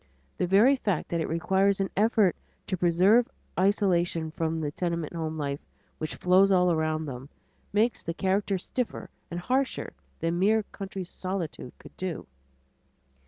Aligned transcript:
The 0.39 0.47
very 0.47 0.77
fact 0.77 1.09
that 1.09 1.21
it 1.21 1.29
requires 1.29 1.79
an 1.79 1.91
effort 1.95 2.35
to 2.65 2.75
preserve 2.75 3.29
isolation 3.59 4.31
from 4.31 4.57
the 4.57 4.71
tenement 4.71 5.13
house 5.13 5.31
life 5.31 5.59
which 5.99 6.15
flows 6.15 6.51
all 6.51 6.71
about 6.71 7.05
them, 7.05 7.29
makes 7.71 8.01
the 8.01 8.15
character 8.15 8.57
stiffer 8.57 9.11
and 9.29 9.39
harsher 9.39 9.93
than 10.19 10.39
mere 10.39 10.63
country 10.63 11.03
solitude 11.03 11.73
could 11.77 11.95
do. 11.97 12.25